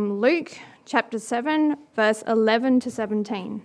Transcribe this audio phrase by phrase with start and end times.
[0.00, 0.56] from Luke
[0.86, 3.60] chapter 7, verse 11 to 17.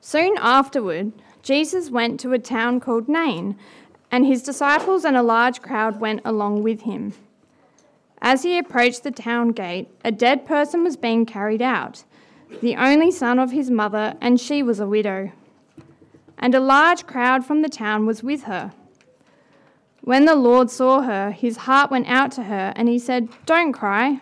[0.00, 1.12] Soon afterward,
[1.44, 3.56] Jesus went to a town called Nain,
[4.10, 7.12] and his disciples and a large crowd went along with him.
[8.20, 12.02] As he approached the town gate, a dead person was being carried out,
[12.60, 15.30] the only son of his mother, and she was a widow.
[16.36, 18.72] And a large crowd from the town was with her.
[20.02, 23.72] When the Lord saw her, his heart went out to her, and he said, Don't
[23.72, 24.20] cry.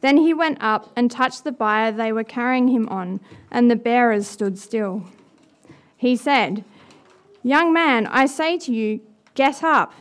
[0.00, 3.20] Then he went up and touched the bier they were carrying him on,
[3.50, 5.04] and the bearers stood still.
[5.96, 6.64] He said,
[7.42, 9.00] Young man, I say to you,
[9.34, 9.92] get up.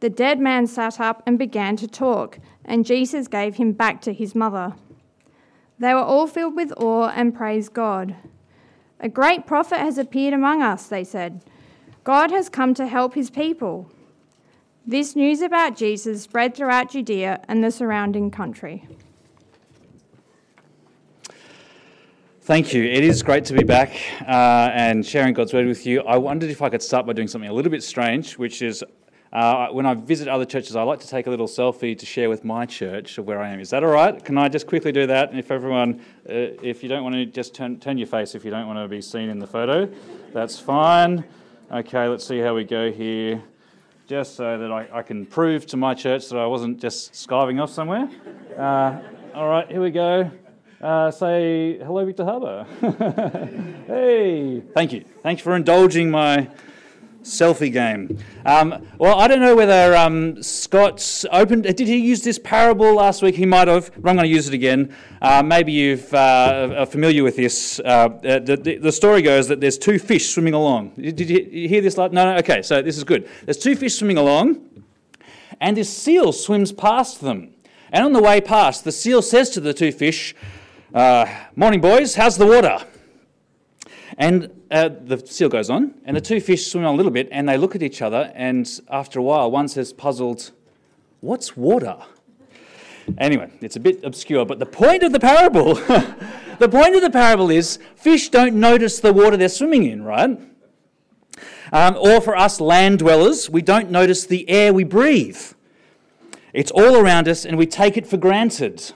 [0.00, 4.12] The dead man sat up and began to talk, and Jesus gave him back to
[4.12, 4.74] his mother.
[5.78, 8.16] They were all filled with awe and praised God.
[9.00, 11.42] A great prophet has appeared among us, they said.
[12.04, 13.90] God has come to help his people.
[14.84, 18.88] This news about Jesus spread throughout Judea and the surrounding country.
[22.40, 22.82] Thank you.
[22.82, 26.00] It is great to be back uh, and sharing God's word with you.
[26.00, 28.82] I wondered if I could start by doing something a little bit strange, which is
[29.32, 32.28] uh, when I visit other churches, I like to take a little selfie to share
[32.28, 33.60] with my church of where I am.
[33.60, 34.22] Is that all right?
[34.22, 35.30] Can I just quickly do that?
[35.30, 38.44] And if everyone, uh, if you don't want to, just turn, turn your face if
[38.44, 39.88] you don't want to be seen in the photo,
[40.32, 41.24] that's fine.
[41.72, 43.42] Okay, let's see how we go here
[44.06, 47.62] just so that I, I can prove to my church that I wasn't just skiving
[47.62, 48.10] off somewhere.
[48.58, 49.00] Uh,
[49.34, 50.30] all right, here we go.
[50.82, 52.66] Uh, say hello, Victor Harbor.
[53.86, 55.06] hey, thank you.
[55.22, 56.50] Thanks for indulging my
[57.22, 58.18] selfie game.
[58.44, 61.64] Um, well, I don't know whether um, Scott opened.
[61.64, 63.34] Did he use this parable last week?
[63.34, 63.90] He might have.
[63.96, 64.94] I'm going to use it again.
[65.20, 67.80] Uh, maybe you've uh, are familiar with this.
[67.80, 70.90] Uh, uh, the, the, story goes that there's two fish swimming along.
[70.96, 71.96] Did you hear this?
[71.96, 72.36] No, no.
[72.38, 73.28] Okay, so this is good.
[73.44, 74.84] There's two fish swimming along,
[75.60, 77.54] and this seal swims past them.
[77.90, 80.34] And on the way past, the seal says to the two fish,
[80.94, 81.26] uh,
[81.56, 82.14] "Morning, boys.
[82.14, 82.84] How's the water?"
[84.18, 87.28] And uh, the seal goes on, and the two fish swim on a little bit,
[87.32, 90.52] and they look at each other, and after a while, one says, puzzled,
[91.20, 91.98] What's water?
[93.16, 95.74] Anyway, it's a bit obscure, but the point of the parable,
[96.58, 100.38] the point of the parable is fish don't notice the water they're swimming in, right?
[101.72, 105.40] Um, or for us land dwellers, we don't notice the air we breathe.
[106.52, 108.92] It's all around us, and we take it for granted.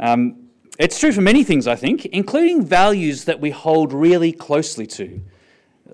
[0.00, 0.45] Um,
[0.78, 5.20] it's true for many things, I think, including values that we hold really closely to,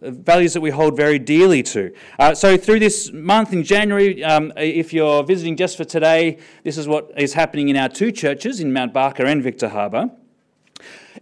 [0.03, 1.93] uh, values that we hold very dearly to.
[2.19, 6.76] Uh, so, through this month in January, um, if you're visiting just for today, this
[6.76, 10.10] is what is happening in our two churches in Mount Barker and Victor Harbor.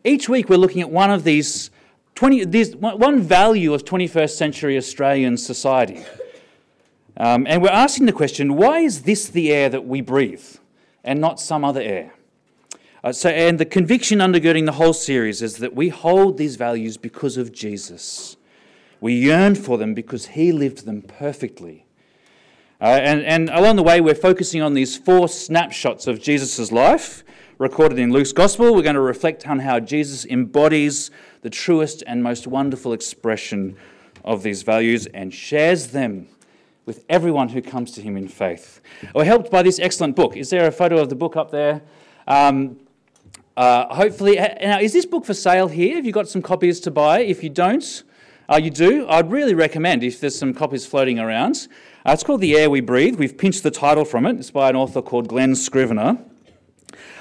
[0.04, 1.70] Each week, we're looking at one of these
[2.14, 6.04] 20, these, one value of 21st century Australian society.
[7.16, 10.44] Um, and we're asking the question why is this the air that we breathe
[11.04, 12.14] and not some other air?
[13.02, 16.96] Uh, so, and the conviction undergirding the whole series is that we hold these values
[16.96, 18.36] because of Jesus.
[19.00, 21.86] We yearn for them because he lived them perfectly.
[22.80, 27.24] Uh, and, and along the way, we're focusing on these four snapshots of Jesus' life
[27.58, 28.74] recorded in Luke's Gospel.
[28.74, 31.10] We're going to reflect on how Jesus embodies
[31.42, 33.76] the truest and most wonderful expression
[34.24, 36.28] of these values and shares them
[36.86, 38.80] with everyone who comes to him in faith.
[39.14, 40.36] We're helped by this excellent book.
[40.36, 41.82] Is there a photo of the book up there?
[42.26, 42.78] Um,
[43.60, 45.96] uh, hopefully, now is this book for sale here?
[45.96, 47.20] Have you got some copies to buy?
[47.20, 48.02] If you don't,
[48.48, 49.06] uh, you do.
[49.06, 51.68] I'd really recommend if there's some copies floating around.
[52.06, 53.16] Uh, it's called The Air We Breathe.
[53.16, 54.36] We've pinched the title from it.
[54.36, 56.24] It's by an author called Glen Scrivener.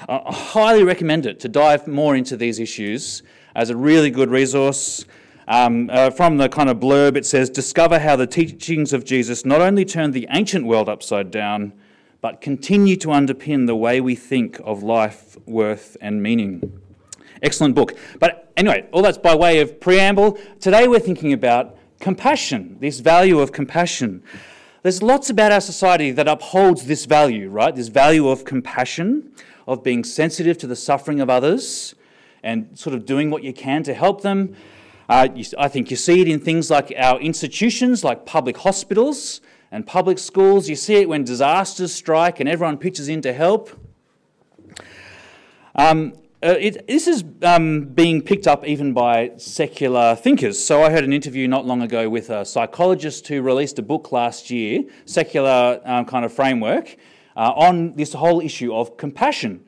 [0.08, 3.22] Uh, I highly recommend it to dive more into these issues
[3.54, 5.04] as a really good resource.
[5.46, 9.44] Um, uh, from the kind of blurb, it says, Discover how the teachings of Jesus
[9.44, 11.74] not only turned the ancient world upside down,
[12.20, 16.80] but continue to underpin the way we think of life, worth, and meaning.
[17.42, 17.94] Excellent book.
[18.18, 20.38] But anyway, all that's by way of preamble.
[20.60, 24.22] Today we're thinking about compassion, this value of compassion.
[24.82, 27.74] There's lots about our society that upholds this value, right?
[27.74, 29.32] This value of compassion,
[29.66, 31.94] of being sensitive to the suffering of others,
[32.42, 34.56] and sort of doing what you can to help them.
[35.10, 39.40] Uh, you, I think you see it in things like our institutions, like public hospitals,
[39.72, 40.68] and public schools.
[40.68, 43.70] You see it when disasters strike and everyone pitches in to help.
[45.74, 46.12] Um,
[46.44, 50.64] uh, it, this is um, being picked up even by secular thinkers.
[50.64, 54.12] So I heard an interview not long ago with a psychologist who released a book
[54.12, 56.96] last year, secular um, kind of framework,
[57.36, 59.64] uh, on this whole issue of compassion.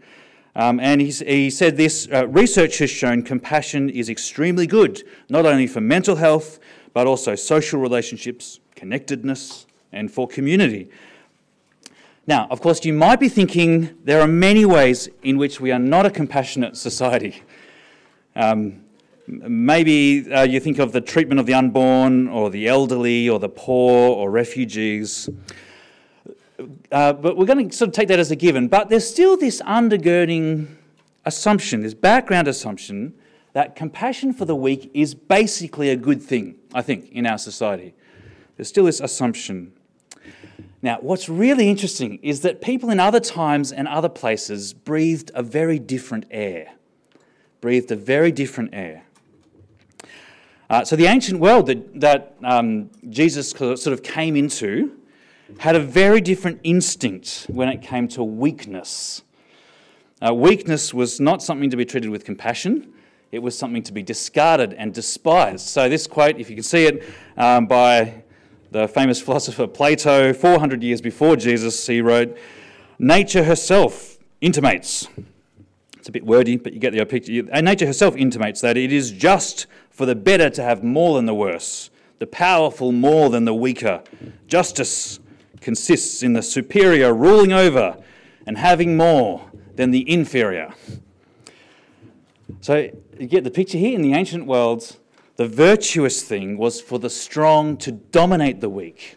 [0.55, 5.67] Um, and he said this uh, research has shown compassion is extremely good, not only
[5.67, 6.59] for mental health,
[6.93, 10.91] but also social relationships, connectedness, and for community.
[12.27, 15.79] Now, of course, you might be thinking there are many ways in which we are
[15.79, 17.43] not a compassionate society.
[18.37, 18.85] Um,
[19.27, 23.49] maybe uh, you think of the treatment of the unborn, or the elderly, or the
[23.49, 25.31] poor, or refugees.
[26.91, 28.69] Uh, but we're going to sort of take that as a given.
[28.69, 30.69] But there's still this undergirding
[31.25, 33.15] assumption, this background assumption,
[33.53, 37.95] that compassion for the weak is basically a good thing, I think, in our society.
[38.57, 39.73] There's still this assumption.
[40.81, 45.43] Now, what's really interesting is that people in other times and other places breathed a
[45.43, 46.73] very different air.
[47.61, 49.05] Breathed a very different air.
[50.69, 54.97] Uh, so, the ancient world that, that um, Jesus sort of came into
[55.59, 59.23] had a very different instinct when it came to weakness.
[60.21, 62.93] Uh, weakness was not something to be treated with compassion,
[63.31, 65.67] it was something to be discarded and despised.
[65.67, 67.03] So, this quote, if you can see it,
[67.37, 68.23] um, by
[68.71, 72.37] the famous philosopher Plato, 400 years before Jesus, he wrote,
[72.99, 75.09] Nature herself intimates.
[75.97, 77.43] It's a bit wordy, but you get the picture.
[77.53, 81.27] And nature herself intimates that it is just for the better to have more than
[81.27, 84.03] the worse, the powerful more than the weaker.
[84.47, 85.21] Justice
[85.63, 87.97] consists in the superior ruling over
[88.47, 90.75] and having more than the inferior.
[92.61, 94.97] So you get the picture here in the ancient world
[95.37, 99.17] the virtuous thing was for the strong to dominate the weak,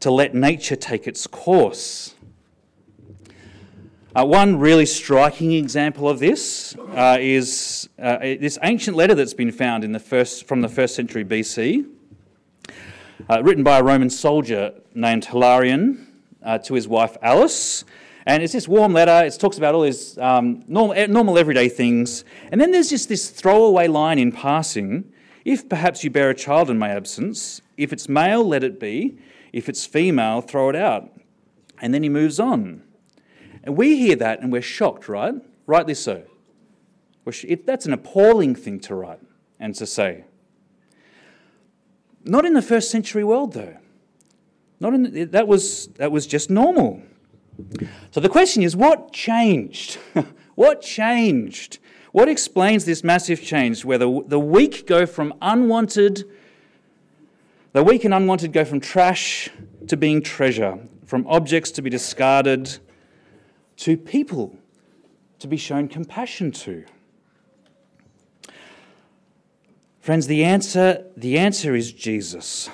[0.00, 2.14] to let nature take its course.
[4.14, 9.52] Uh, one really striking example of this uh, is uh, this ancient letter that's been
[9.52, 11.86] found in the first, from the first century BC,
[13.28, 16.06] uh, written by a Roman soldier named Hilarion
[16.42, 17.84] uh, to his wife Alice.
[18.26, 19.24] And it's this warm letter.
[19.26, 22.24] It talks about all these um, normal, normal, everyday things.
[22.50, 25.12] And then there's just this throwaway line in passing
[25.44, 29.16] if perhaps you bear a child in my absence, if it's male, let it be.
[29.52, 31.08] If it's female, throw it out.
[31.80, 32.82] And then he moves on.
[33.62, 35.34] And we hear that and we're shocked, right?
[35.66, 36.24] Rightly so.
[37.64, 39.20] That's an appalling thing to write
[39.60, 40.24] and to say.
[42.26, 43.76] Not in the first century world, though.
[44.80, 47.00] Not in the, that was that was just normal.
[48.10, 49.98] So the question is what changed?
[50.54, 51.78] what changed?
[52.12, 56.24] What explains this massive change where the, the weak go from unwanted,
[57.72, 59.50] the weak and unwanted go from trash
[59.86, 62.78] to being treasure, from objects to be discarded
[63.76, 64.56] to people
[65.38, 66.84] to be shown compassion to?
[70.06, 72.70] Friends, the answer, the answer is Jesus.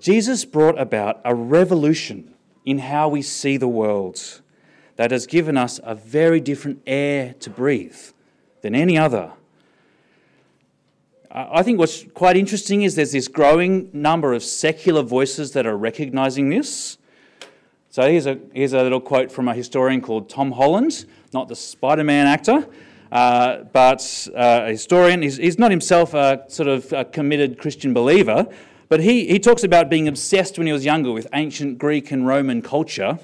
[0.00, 2.32] Jesus brought about a revolution
[2.64, 4.40] in how we see the world
[4.94, 7.98] that has given us a very different air to breathe
[8.62, 9.32] than any other.
[11.28, 15.76] I think what's quite interesting is there's this growing number of secular voices that are
[15.76, 16.98] recognizing this.
[17.88, 21.56] So here's a, here's a little quote from a historian called Tom Holland, not the
[21.56, 22.68] Spider Man actor,
[23.12, 25.22] uh, but uh, a historian.
[25.22, 28.46] He's, he's, not himself a sort of a committed Christian believer,
[28.88, 32.26] but he, he talks about being obsessed when he was younger with ancient Greek and
[32.26, 33.18] Roman culture,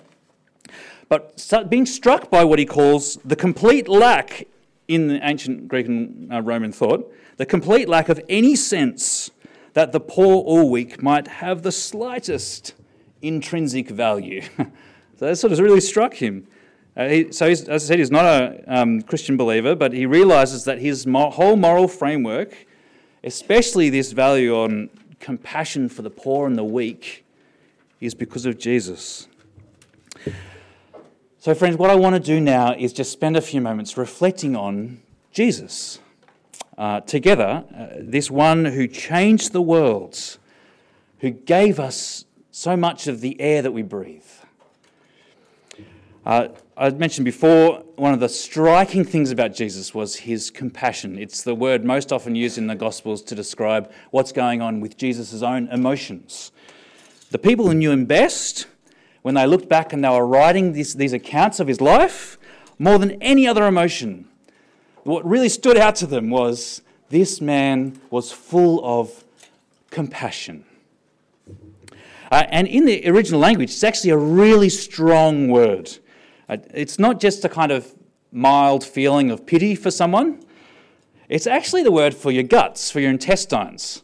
[1.09, 4.47] but being struck by what he calls the complete lack
[4.89, 9.31] in the ancient Greek and uh, Roman thought, the complete lack of any sense
[9.75, 12.75] that the poor or weak might have the slightest
[13.21, 14.41] intrinsic value.
[14.57, 16.47] so that sort of really struck him.
[16.97, 20.65] Uh, he, so, as I said, he's not a um, Christian believer, but he realizes
[20.65, 22.67] that his mo- whole moral framework,
[23.23, 24.89] especially this value on
[25.21, 27.25] compassion for the poor and the weak
[28.01, 29.29] is because of Jesus.
[31.39, 34.57] So, friends, what I want to do now is just spend a few moments reflecting
[34.57, 35.01] on
[35.33, 36.01] Jesus.
[36.79, 40.39] Uh, together, uh, this one who changed the world,
[41.21, 44.25] who gave us so much of the air that we breathe.
[46.27, 51.21] Uh, I mentioned before, one of the striking things about Jesus was his compassion.
[51.21, 54.97] It's the word most often used in the Gospels to describe what's going on with
[54.97, 56.51] Jesus' own emotions.
[57.31, 58.67] The people who knew him best,
[59.23, 62.39] when they looked back and they were writing this, these accounts of his life,
[62.77, 64.27] more than any other emotion,
[65.05, 69.23] what really stood out to them was this man was full of
[69.91, 70.65] compassion.
[72.33, 75.99] Uh, and in the original language, it's actually a really strong word.
[76.49, 77.95] Uh, it's not just a kind of
[78.33, 80.43] mild feeling of pity for someone,
[81.29, 84.03] it's actually the word for your guts, for your intestines.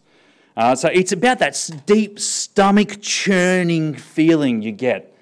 [0.57, 5.17] Uh, so it's about that deep stomach churning feeling you get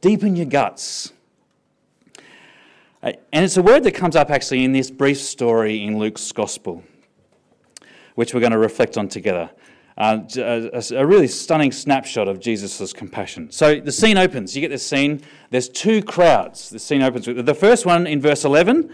[0.00, 1.12] deep in your guts.
[3.02, 6.30] Uh, and it's a word that comes up actually in this brief story in Luke's
[6.32, 6.82] Gospel,
[8.14, 9.50] which we're going to reflect on together.
[9.96, 13.48] Uh, a, a, really stunning snapshot of Jesus' compassion.
[13.52, 14.56] So the scene opens.
[14.56, 15.22] You get this scene.
[15.50, 16.68] There's two crowds.
[16.68, 17.28] The scene opens.
[17.28, 18.92] With, the first one in verse 11,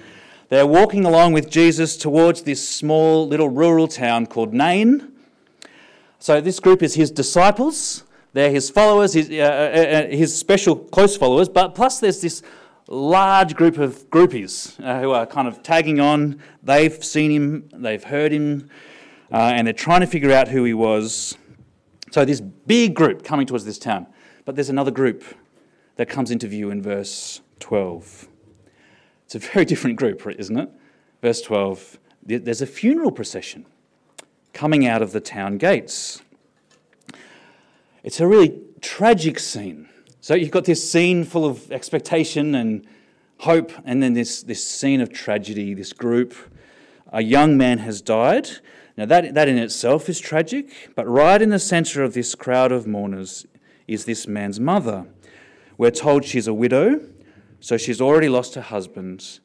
[0.51, 5.11] they're walking along with Jesus towards this small little rural town called Nain.
[6.19, 8.05] So this group is his disciples.
[8.35, 11.49] They're his followers, his, uh, uh, uh his special close followers.
[11.49, 12.43] But plus, there's this
[12.89, 16.43] large group of groupies uh, who are kind of tagging on.
[16.63, 17.71] They've seen him.
[17.73, 18.69] They've heard him
[19.33, 21.37] uh, and they're trying to figure out who he was.
[22.11, 24.07] So, this big group coming towards this town.
[24.45, 25.25] But there's another group
[25.97, 28.29] that comes into view in verse 12.
[29.27, 30.71] It's a very different group, isn't it?
[31.23, 33.67] Verse 12 there's a funeral procession
[34.53, 36.23] coming out of the town gates.
[38.03, 39.89] It's a really tragic scene.
[40.21, 42.87] So you've got this scene full of expectation and
[43.39, 46.35] hope, and then this, this scene of tragedy, this group.
[47.13, 48.49] A young man has died,
[49.01, 52.71] now, that, that in itself is tragic, but right in the centre of this crowd
[52.71, 53.47] of mourners
[53.89, 55.07] is this man's mother.
[55.79, 57.01] We're told she's a widow,
[57.61, 59.41] so she's already lost her husband,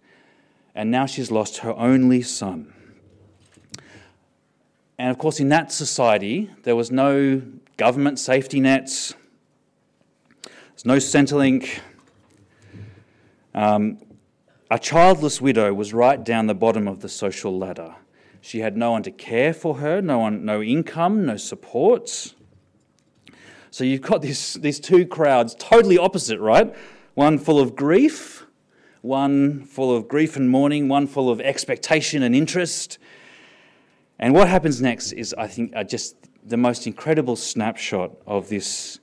[0.75, 2.73] and now she's lost her only son.
[4.99, 7.41] And of course, in that society, there was no
[7.77, 9.13] government safety nets,
[10.43, 11.79] there's no Centrelink.
[13.53, 13.99] Um,
[14.69, 17.95] a childless widow was right down the bottom of the social ladder.
[18.45, 22.35] She had no one to care for her, no one, no income, no supports.
[23.71, 26.71] So you've got this, these two crowds, totally opposite, right?
[27.15, 28.45] One full of grief,
[29.01, 32.99] one full of grief and mourning, one full of expectation and interest.
[34.19, 38.99] And what happens next is, I think, just the most incredible snapshot of this.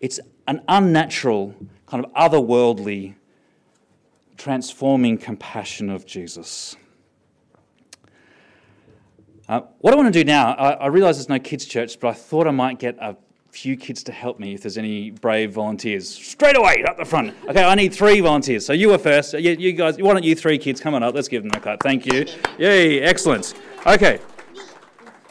[0.00, 1.54] It's an unnatural,
[1.86, 3.14] kind of otherworldly,
[4.36, 6.74] transforming compassion of Jesus.
[9.50, 12.06] Uh, what I want to do now, I, I realise there's no kids' church, but
[12.06, 13.16] I thought I might get a
[13.50, 16.08] few kids to help me if there's any brave volunteers.
[16.08, 17.34] Straight away, up the front.
[17.48, 18.64] Okay, I need three volunteers.
[18.64, 19.34] So you were first.
[19.34, 21.16] You, you guys, why don't you three kids come on up?
[21.16, 21.82] Let's give them a clap.
[21.82, 22.26] Thank you.
[22.58, 23.54] Yay, excellent.
[23.88, 24.20] Okay.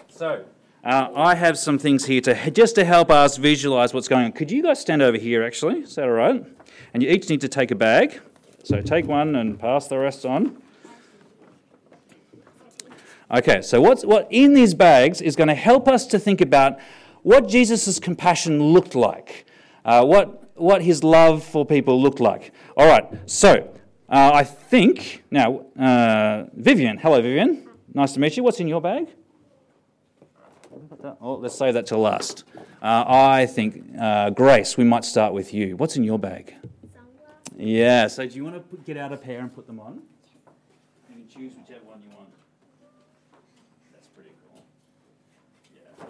[0.09, 0.43] So
[0.83, 4.33] uh, I have some things here to just to help us visualise what's going on.
[4.33, 5.43] Could you guys stand over here?
[5.43, 6.45] Actually, is that all right?
[6.93, 8.19] And you each need to take a bag.
[8.65, 10.61] So take one and pass the rest on.
[13.31, 16.79] Okay, so what's, what in these bags is going to help us to think about
[17.21, 19.45] what Jesus' compassion looked like,
[19.85, 22.51] uh, what, what his love for people looked like.
[22.75, 23.71] All right, so
[24.09, 27.69] uh, I think, now, uh, Vivian, hello, Vivian.
[27.93, 28.43] Nice to meet you.
[28.43, 29.07] What's in your bag?
[31.21, 32.45] Oh, let's save that till last.
[32.81, 35.77] Uh, I think, uh, Grace, we might start with you.
[35.77, 36.55] What's in your bag?
[37.55, 40.01] Yeah, so do you want to put, get out a pair and put them on?
[41.09, 42.29] You can choose whichever one you want.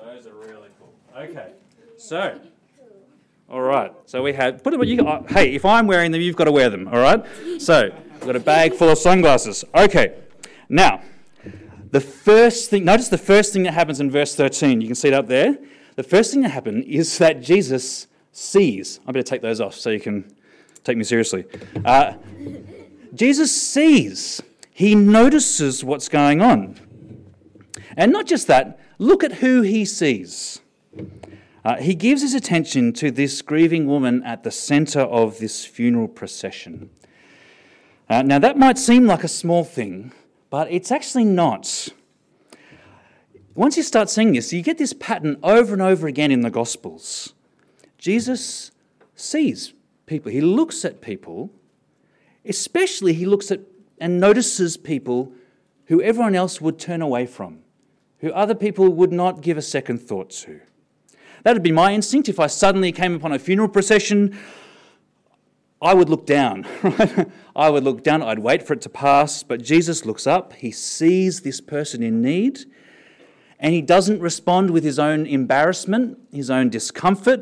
[0.04, 0.94] Those are really cool.
[1.18, 1.54] Okay,
[1.98, 2.40] so.
[3.50, 4.84] All right, so we have put them.
[4.84, 6.88] You, uh, hey, if I'm wearing them, you've got to wear them.
[6.88, 7.26] All right.
[7.58, 9.66] So we've got a bag full of sunglasses.
[9.74, 10.16] Okay,
[10.70, 11.02] now
[11.92, 12.86] the first thing.
[12.86, 14.82] Notice the first thing that happens in verse 13.
[14.82, 15.58] You can see it up there.
[15.96, 19.00] The first thing that happens is that Jesus sees.
[19.08, 20.32] I better take those off so you can
[20.84, 21.46] take me seriously.
[21.84, 22.14] Uh,
[23.16, 24.42] Jesus sees.
[24.72, 26.80] He notices what's going on,
[27.98, 28.80] and not just that.
[29.02, 30.60] Look at who he sees.
[31.64, 36.10] Uh, he gives his attention to this grieving woman at the centre of this funeral
[36.10, 36.90] procession.
[38.10, 40.12] Uh, now, that might seem like a small thing,
[40.50, 41.88] but it's actually not.
[43.56, 46.50] Once you start seeing this, you get this pattern over and over again in the
[46.50, 47.34] Gospels.
[47.98, 48.72] Jesus
[49.16, 49.74] sees
[50.08, 51.52] people, he looks at people,
[52.44, 53.62] especially he looks at
[54.02, 55.34] and notices people
[55.86, 57.60] who everyone else would turn away from
[58.20, 60.60] who other people would not give a second thought to.
[61.44, 64.38] That would be my instinct if I suddenly came upon a funeral procession.
[65.82, 66.68] I would look down.
[67.56, 70.72] I would look down, I'd wait for it to pass, but Jesus looks up, he
[70.72, 72.66] sees this person in need,
[73.60, 77.42] and he doesn't respond with his own embarrassment, his own discomfort.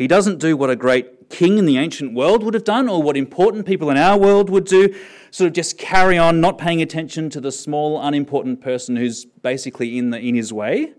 [0.00, 3.02] He doesn't do what a great king in the ancient world would have done or
[3.02, 4.94] what important people in our world would do
[5.30, 9.98] sort of just carry on, not paying attention to the small, unimportant person who's basically
[9.98, 10.94] in, the, in his way.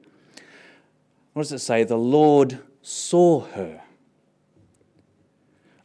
[1.33, 1.83] What does it say?
[1.83, 3.81] The Lord saw her.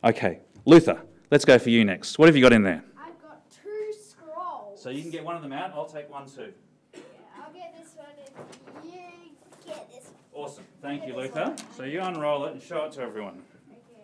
[0.05, 2.19] Okay, Luther, let's go for you next.
[2.19, 2.85] What have you got in there?
[2.99, 4.83] I've got two scrolls.
[4.83, 6.53] So you can get one of them out, I'll take one too.
[6.93, 7.01] Yeah,
[7.43, 8.09] I'll get this one
[8.83, 9.01] and you
[9.67, 9.96] get.
[10.37, 10.65] Awesome.
[10.83, 11.57] Thank you, Luther.
[11.75, 13.41] So you unroll it and show it to everyone.
[13.71, 14.03] Okay.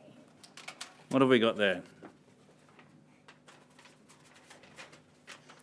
[1.10, 1.82] What have we got there?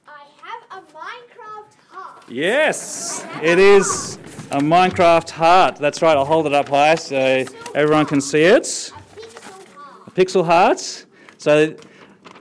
[0.08, 2.24] I have a Minecraft heart.
[2.30, 4.20] Yes, it is
[4.52, 5.78] a Minecraft heart.
[5.78, 8.94] That's right, I'll hold it up high so everyone can see it.
[8.96, 10.08] A pixel heart.
[10.08, 11.06] A pixel heart.
[11.40, 11.76] So,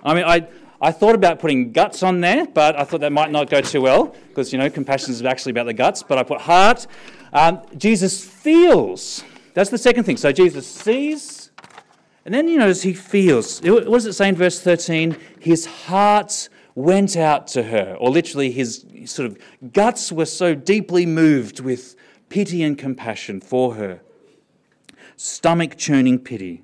[0.04, 0.46] I mean, I,
[0.80, 3.80] I thought about putting guts on there, but I thought that might not go too
[3.80, 6.04] well because, you know, compassion is actually about the guts.
[6.04, 6.86] But I put heart.
[7.32, 9.24] Um, Jesus feels.
[9.54, 10.16] That's the second thing.
[10.16, 11.50] So Jesus sees,
[12.24, 13.60] and then you notice he feels.
[13.60, 15.16] What does it say in verse 13?
[15.40, 21.06] His heart went out to her, or literally his sort of guts were so deeply
[21.06, 21.96] moved with
[22.28, 24.00] pity and compassion for her.
[25.16, 26.62] Stomach churning pity.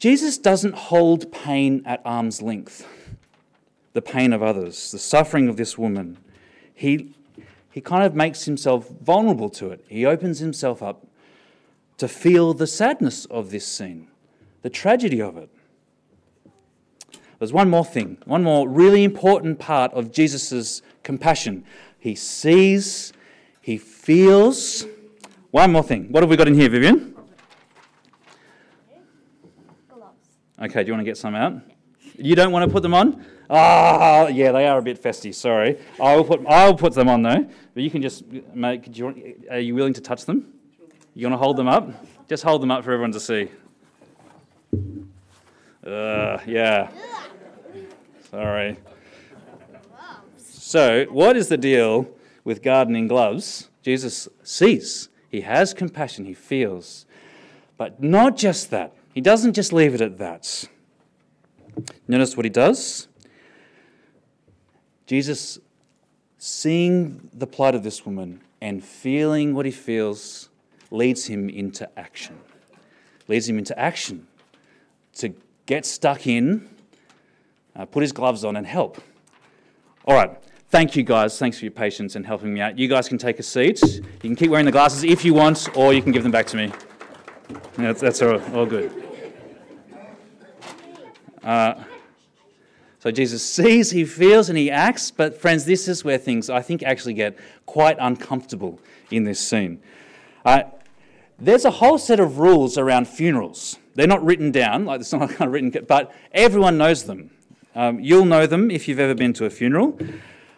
[0.00, 2.88] Jesus doesn't hold pain at arm's length,
[3.92, 6.16] the pain of others, the suffering of this woman.
[6.74, 7.14] He,
[7.70, 9.84] he kind of makes himself vulnerable to it.
[9.88, 11.06] He opens himself up
[11.98, 14.08] to feel the sadness of this scene,
[14.62, 15.50] the tragedy of it.
[17.38, 21.62] There's one more thing, one more really important part of Jesus' compassion.
[21.98, 23.12] He sees,
[23.60, 24.86] he feels.
[25.50, 26.10] One more thing.
[26.10, 27.16] What have we got in here, Vivian?
[30.60, 31.54] Okay, do you want to get some out?
[32.16, 33.24] You don't want to put them on?
[33.48, 35.34] Ah, oh, yeah, they are a bit festy.
[35.34, 37.46] Sorry, I will put I will put them on though.
[37.74, 38.96] But you can just make.
[38.96, 39.18] You want,
[39.50, 40.52] are you willing to touch them?
[41.14, 41.88] You want to hold them up?
[42.28, 43.48] Just hold them up for everyone to see.
[45.84, 46.90] Uh, yeah.
[48.30, 48.76] Sorry.
[50.36, 52.08] So, what is the deal
[52.44, 53.70] with gardening gloves?
[53.82, 55.08] Jesus sees.
[55.28, 56.26] He has compassion.
[56.26, 57.06] He feels.
[57.76, 58.94] But not just that.
[59.20, 60.64] He doesn't just leave it at that.
[62.08, 63.06] Notice what he does.
[65.06, 65.58] Jesus,
[66.38, 70.48] seeing the plight of this woman and feeling what he feels,
[70.90, 72.38] leads him into action.
[73.28, 74.26] Leads him into action
[75.16, 75.34] to
[75.66, 76.70] get stuck in,
[77.76, 79.02] uh, put his gloves on, and help.
[80.06, 80.34] All right.
[80.70, 81.38] Thank you, guys.
[81.38, 82.78] Thanks for your patience and helping me out.
[82.78, 83.82] You guys can take a seat.
[83.82, 86.46] You can keep wearing the glasses if you want, or you can give them back
[86.46, 86.72] to me.
[87.76, 89.09] That's, all, all good.
[91.42, 91.74] Uh,
[92.98, 95.10] so Jesus sees, he feels, and he acts.
[95.10, 98.78] But, friends, this is where things I think actually get quite uncomfortable
[99.10, 99.80] in this scene.
[100.44, 100.62] Uh,
[101.38, 103.78] there's a whole set of rules around funerals.
[103.94, 107.30] They're not written down, like it's not kind of written, but everyone knows them.
[107.74, 109.98] Um, you'll know them if you've ever been to a funeral.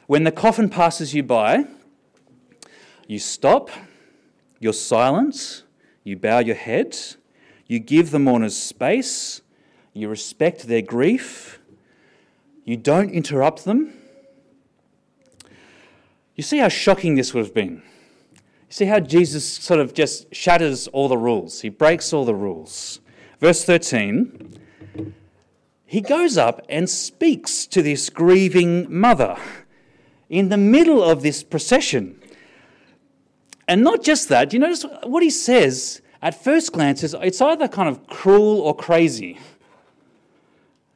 [0.06, 1.64] When the coffin passes you by,
[3.06, 3.70] you stop,
[4.58, 5.62] you're silent,
[6.02, 6.98] you bow your head,
[7.66, 9.41] you give the mourners space,
[9.92, 11.61] you respect their grief,
[12.64, 13.92] you don't interrupt them.
[16.35, 17.83] You see how shocking this would have been.
[18.33, 22.35] You see how Jesus sort of just shatters all the rules, he breaks all the
[22.35, 23.00] rules.
[23.40, 24.61] Verse 13
[25.92, 29.37] he goes up and speaks to this grieving mother
[30.31, 32.18] in the middle of this procession.
[33.68, 37.68] And not just that, you notice what he says at first glance is it's either
[37.68, 39.38] kind of cruel or crazy.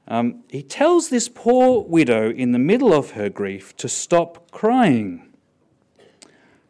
[0.08, 5.32] Um, he tells this poor widow in the middle of her grief to stop crying.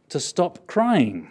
[0.08, 1.30] To stop crying.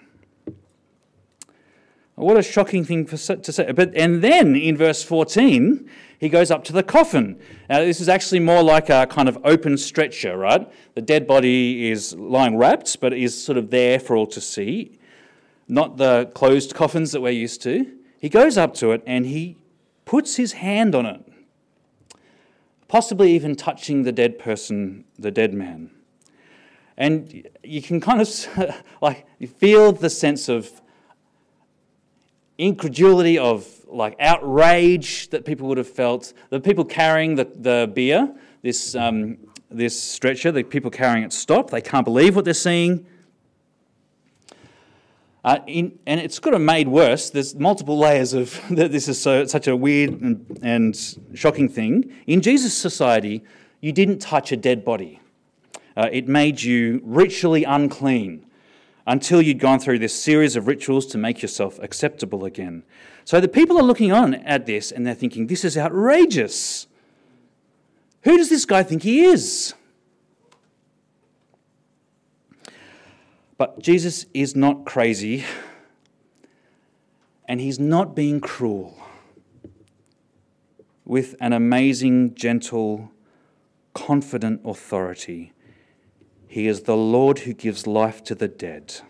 [2.15, 3.71] What a shocking thing to say.
[3.73, 7.37] But, and then in verse 14, he goes up to the coffin.
[7.69, 10.71] Now, this is actually more like a kind of open stretcher, right?
[10.93, 14.97] The dead body is lying wrapped, but is sort of there for all to see,
[15.67, 17.91] not the closed coffins that we're used to.
[18.19, 19.57] He goes up to it and he
[20.05, 21.24] puts his hand on it,
[22.95, 25.91] possibly even touching the dead person, the dead man.
[26.95, 29.27] And you can kind of like
[29.57, 30.81] feel the sense of
[32.57, 36.31] incredulity, of like outrage that people would have felt.
[36.51, 41.71] The people carrying the, the bier, this, um, this stretcher, the people carrying it stop.
[41.71, 43.05] They can't believe what they're seeing.
[45.45, 47.29] Uh, in, and it's kind of made worse.
[47.29, 48.91] There's multiple layers of that.
[48.91, 52.11] This is so, such a weird and, and, shocking thing.
[52.25, 53.43] In Jesus' society,
[53.79, 55.21] you didn't touch a dead body.
[55.95, 58.43] Uh, it made you ritually unclean
[59.05, 62.81] until you'd gone through this series of rituals to make yourself acceptable again.
[63.23, 66.87] So the people are looking on at this and they're thinking, this is outrageous.
[68.23, 69.75] Who does this guy think he is?
[73.57, 75.45] But Jesus is not crazy
[77.45, 78.97] and he's not being cruel.
[81.05, 83.11] With an amazing, gentle,
[83.93, 85.53] confident authority,
[86.47, 89.01] he is the Lord who gives life to the dead.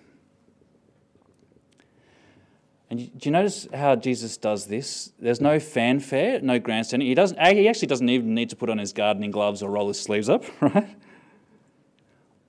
[2.90, 5.12] And do you notice how Jesus does this?
[5.20, 7.08] There's no fanfare, no grandstanding.
[7.08, 9.88] He, doesn't, he actually doesn't even need to put on his gardening gloves or roll
[9.88, 10.96] his sleeves up, right?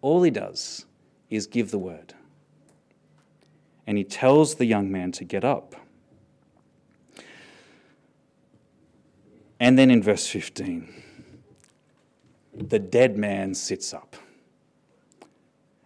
[0.02, 0.84] All he does
[1.36, 2.14] is give the word.
[3.86, 5.76] and he tells the young man to get up.
[9.60, 10.92] And then in verse 15,
[12.52, 14.16] the dead man sits up.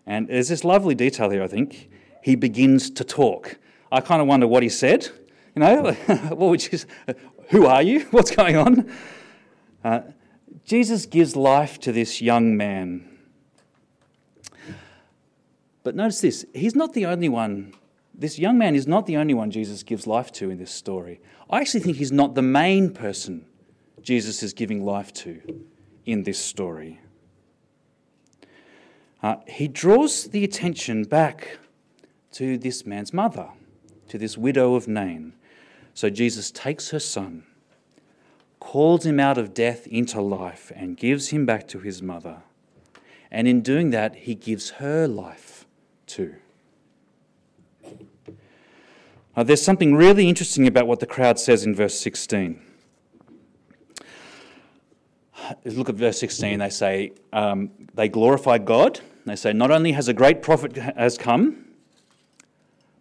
[0.06, 1.90] And there's this lovely detail here, I think.
[2.22, 3.58] He begins to talk.
[3.92, 5.08] I kind of wonder what he said.
[5.54, 5.92] You know,
[6.30, 6.78] what would you,
[7.50, 8.00] who are you?
[8.10, 8.90] What's going on?
[9.84, 10.00] Uh,
[10.64, 13.09] Jesus gives life to this young man.
[15.82, 17.74] But notice this he's not the only one.
[18.14, 21.20] This young man is not the only one Jesus gives life to in this story.
[21.48, 23.46] I actually think he's not the main person
[24.02, 25.40] Jesus is giving life to
[26.06, 27.00] in this story.
[29.22, 31.58] Uh, he draws the attention back
[32.32, 33.50] to this man's mother,
[34.08, 35.34] to this widow of Nain.
[35.92, 37.44] So Jesus takes her son,
[38.60, 42.42] calls him out of death into life, and gives him back to his mother.
[43.30, 45.59] And in doing that, he gives her life
[49.44, 52.60] there's something really interesting about what the crowd says in verse 16
[55.64, 56.58] look at verse 16.
[56.58, 59.00] They say, um, they glorify God.
[59.26, 61.66] They say, not only has a great prophet has come,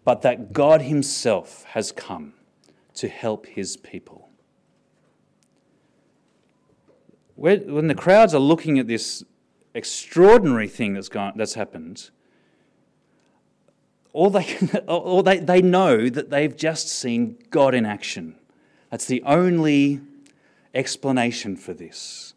[0.03, 2.33] but that God himself has come
[2.95, 4.29] to help his people.
[7.35, 9.23] When the crowds are looking at this
[9.73, 12.09] extraordinary thing that's, gone, that's happened,
[14.13, 18.35] all they, all they, they know that they've just seen God in action.
[18.89, 20.01] That's the only
[20.73, 22.33] explanation for this.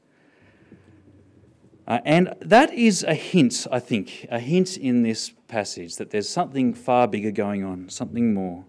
[1.87, 6.29] Uh, and that is a hint, I think, a hint in this passage that there's
[6.29, 8.65] something far bigger going on, something more.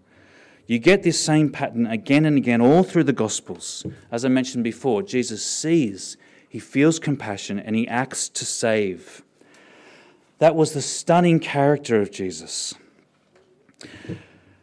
[0.66, 3.86] You get this same pattern again and again all through the Gospels.
[4.12, 9.24] As I mentioned before, Jesus sees, he feels compassion, and he acts to save.
[10.40, 12.74] That was the stunning character of Jesus.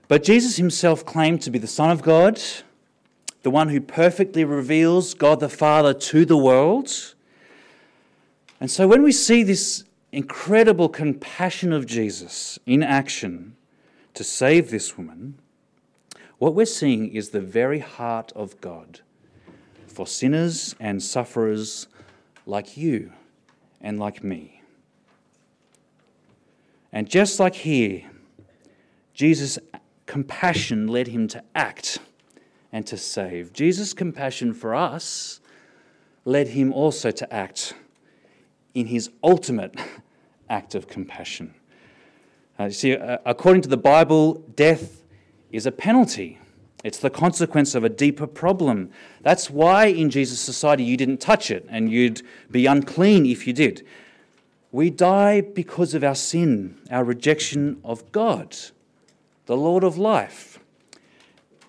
[0.09, 2.41] But Jesus himself claimed to be the Son of God,
[3.43, 7.15] the one who perfectly reveals God the Father to the world
[8.61, 13.57] and so when we see this incredible compassion of Jesus in action
[14.13, 15.39] to save this woman,
[16.37, 19.01] what we're seeing is the very heart of God
[19.87, 21.89] for sinners and sufferers
[22.45, 23.13] like you
[23.81, 24.63] and like me.
[26.93, 28.11] And just like here,
[29.21, 29.59] Jesus'
[30.07, 31.99] compassion led him to act
[32.73, 33.53] and to save.
[33.53, 35.41] Jesus' compassion for us
[36.25, 37.75] led him also to act
[38.73, 39.79] in his ultimate
[40.49, 41.53] act of compassion.
[42.59, 45.03] Uh, you see, uh, according to the Bible, death
[45.53, 46.39] is a penalty.
[46.83, 48.89] It's the consequence of a deeper problem.
[49.21, 53.53] That's why in Jesus' society you didn't touch it and you'd be unclean if you
[53.53, 53.87] did.
[54.73, 58.57] We die because of our sin, our rejection of God,
[59.51, 60.61] the Lord of life.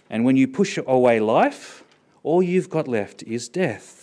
[0.07, 1.83] And when you push away life,
[2.21, 4.01] all you've got left is death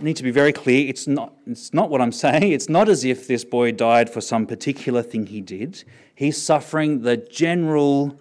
[0.00, 2.52] need to be very clear it's not, it's not what I'm saying.
[2.52, 5.84] It's not as if this boy died for some particular thing he did.
[6.14, 8.18] He's suffering the general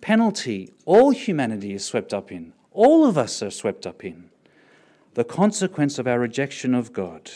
[0.00, 2.52] penalty all humanity is swept up in.
[2.72, 4.30] All of us are swept up in.
[5.14, 7.30] The consequence of our rejection of God.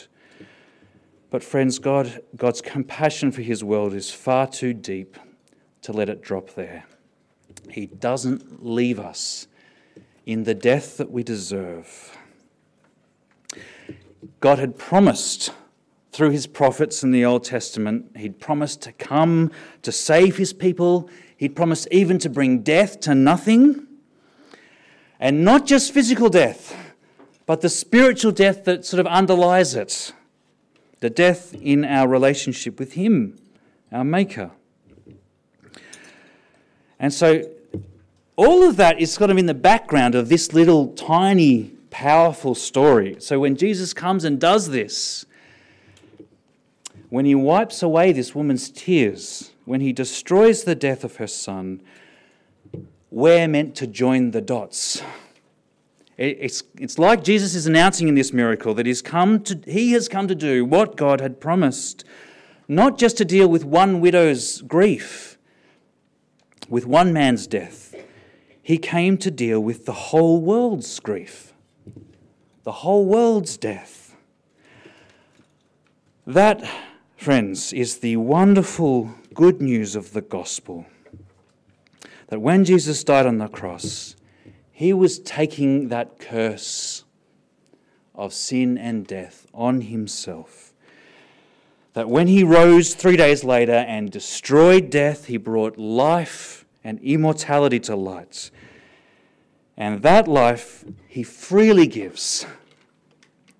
[1.33, 5.17] But, friends, God, God's compassion for his world is far too deep
[5.81, 6.85] to let it drop there.
[7.71, 9.47] He doesn't leave us
[10.27, 12.19] in the death that we deserve.
[14.41, 15.55] God had promised
[16.13, 21.09] through his prophets in the Old Testament, he'd promised to come to save his people,
[21.39, 23.87] he'd promised even to bring death to nothing.
[25.19, 26.77] And not just physical death,
[27.47, 30.13] but the spiritual death that sort of underlies it
[31.03, 33.37] the death in our relationship with him,
[33.91, 34.53] our Maker.
[37.01, 37.43] And so,
[38.37, 43.17] all of that is sort of in the background of this little tiny powerful story.
[43.19, 45.27] So when Jesus comes and does this,
[47.11, 51.83] when he wipes away this woman's tears, when he destroys the death of her son,
[53.11, 55.03] we're meant to join the dots.
[56.19, 60.09] It's, it's like Jesus is announcing in this miracle that he's come to, he has
[60.09, 62.05] come to do what God had promised,
[62.69, 65.39] not just to deal with one widow's grief,
[66.69, 67.95] with one man's death.
[68.63, 71.53] He came to deal with the whole world's grief
[72.65, 74.17] the whole world's death.
[76.27, 76.65] That,
[77.17, 80.87] friends, is the wonderful good news of the gospel.
[82.29, 84.15] That when Jesus died on the cross,
[84.83, 87.05] he was taking that curse
[88.15, 90.75] of sin and death on himself.
[91.95, 97.79] that when he rose three days later and destroyed death, he brought life and immortality
[97.79, 98.51] to light.
[99.77, 102.47] And that life he freely gives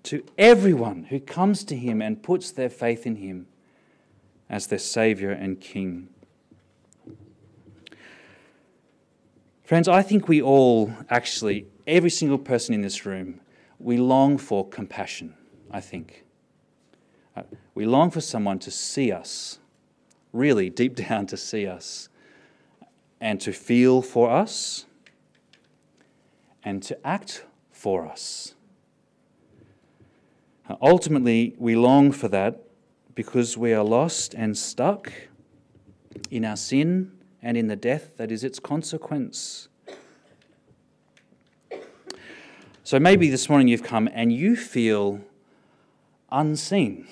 [0.03, 3.47] to everyone who comes to him and puts their faith in him
[4.49, 6.09] as their Savior and King.
[9.73, 13.41] Friends, I think we all, actually, every single person in this room,
[13.79, 15.33] we long for compassion,
[15.71, 16.25] I think.
[17.35, 17.41] Uh,
[17.73, 19.57] we long for someone to see us,
[20.31, 22.07] really deep down to see us,
[23.19, 24.85] and to feel for us,
[26.63, 28.53] and to act for us.
[30.69, 32.61] Uh, ultimately, we long for that
[33.15, 35.11] because we are lost and stuck
[36.29, 37.12] in our sin
[37.43, 39.67] and in the death that is its consequence.
[42.85, 45.19] So maybe this morning you've come and you feel
[46.31, 47.07] unseen,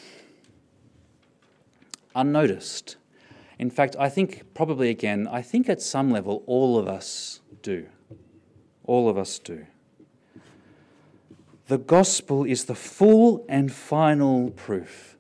[2.15, 2.95] unnoticed.
[3.59, 7.87] In fact, I think probably again, I think at some level all of us do.
[8.85, 9.67] All of us do.
[11.67, 15.17] The gospel is the full and final proof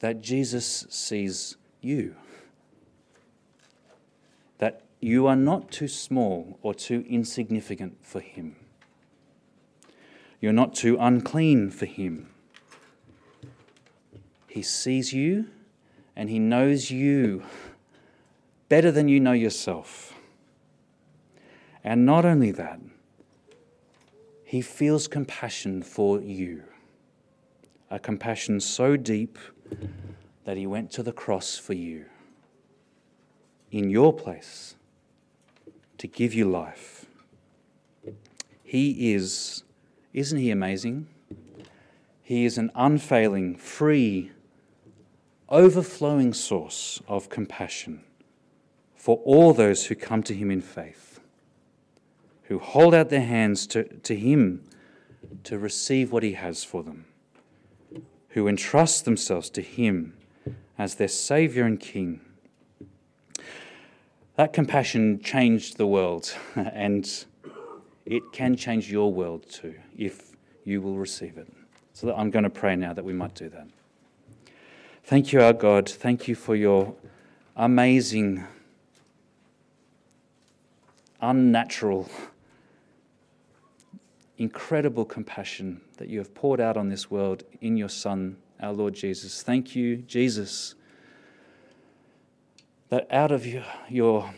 [0.00, 2.14] that Jesus sees you.
[5.00, 8.56] You are not too small or too insignificant for him.
[10.40, 12.30] You're not too unclean for him.
[14.48, 15.46] He sees you
[16.16, 17.44] and he knows you
[18.68, 20.14] better than you know yourself.
[21.84, 22.80] And not only that,
[24.44, 26.64] he feels compassion for you.
[27.90, 29.38] A compassion so deep
[30.44, 32.06] that he went to the cross for you
[33.70, 34.74] in your place
[35.98, 37.06] to give you life.
[38.62, 39.64] He is,
[40.12, 41.08] isn't he amazing?
[42.22, 44.32] He is an unfailing, free,
[45.48, 48.04] overflowing source of compassion
[48.94, 51.20] for all those who come to him in faith,
[52.44, 54.64] who hold out their hands to, to him
[55.44, 57.06] to receive what he has for them
[58.38, 60.14] who entrust themselves to Him
[60.78, 62.20] as their Saviour and King.
[64.38, 67.24] That compassion changed the world, and
[68.06, 70.30] it can change your world too if
[70.62, 71.52] you will receive it.
[71.92, 73.66] So I'm going to pray now that we might do that.
[75.02, 75.88] Thank you, our God.
[75.88, 76.94] Thank you for your
[77.56, 78.44] amazing,
[81.20, 82.08] unnatural,
[84.36, 88.94] incredible compassion that you have poured out on this world in your Son, our Lord
[88.94, 89.42] Jesus.
[89.42, 90.76] Thank you, Jesus,
[92.88, 94.34] that out of your, your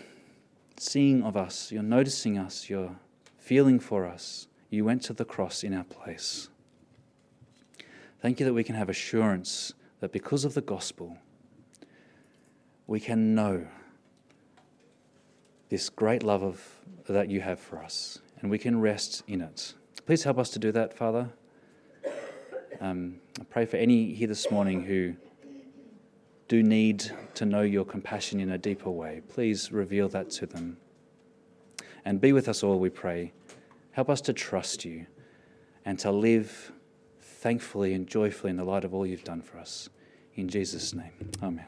[0.77, 2.97] seeing of us, your noticing us, your
[3.39, 6.49] feeling for us, you went to the cross in our place.
[8.21, 11.19] Thank you that we can have assurance that because of the gospel,
[12.87, 13.67] we can know
[15.69, 19.75] this great love of, that you have for us, and we can rest in it.
[20.07, 21.31] Please help us to do that, Father.
[22.81, 25.15] Um, I pray for any here this morning who
[26.51, 29.23] do need to know your compassion in a deeper way.
[29.29, 30.77] Please reveal that to them.
[32.05, 33.33] And be with us all, we pray.
[33.93, 35.07] Help us to trust you
[35.85, 36.73] and to live
[37.21, 39.91] thankfully and joyfully in the light of all you've done for us.
[40.35, 41.67] In Jesus' name, amen.